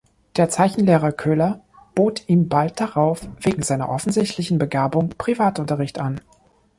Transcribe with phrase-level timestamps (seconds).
[0.35, 1.61] Der Zeichenlehrer Köhler
[1.93, 6.19] bot ihm bald darauf wegen seiner offensichtlichen Begabung Privatunterricht an.